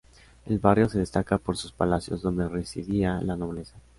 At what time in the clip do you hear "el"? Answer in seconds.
0.47-0.57